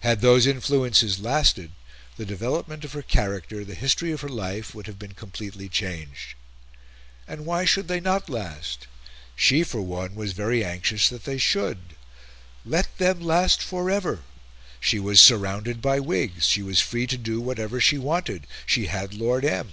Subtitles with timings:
[0.00, 1.70] Had those influences lasted,
[2.16, 6.34] the development of her character, the history of her life, would have been completely changed.
[7.28, 8.88] And why should they not last?
[9.36, 11.94] She, for one, was very anxious that they should.
[12.66, 14.24] Let them last for ever!
[14.80, 19.14] She was surrounded by Whigs, she was free to do whatever she wanted, she had
[19.14, 19.72] Lord M.